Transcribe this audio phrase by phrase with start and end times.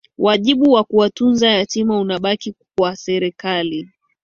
[0.17, 3.89] wajibu wa kuwatunza yatima unabaki kwa serikali